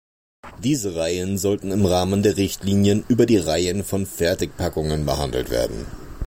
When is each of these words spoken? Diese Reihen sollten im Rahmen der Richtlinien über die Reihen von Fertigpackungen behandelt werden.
Diese 0.63 0.95
Reihen 0.95 1.37
sollten 1.37 1.69
im 1.71 1.85
Rahmen 1.85 2.23
der 2.23 2.35
Richtlinien 2.35 3.05
über 3.07 3.27
die 3.27 3.37
Reihen 3.37 3.83
von 3.83 4.07
Fertigpackungen 4.07 5.05
behandelt 5.05 5.51
werden. 5.51 5.85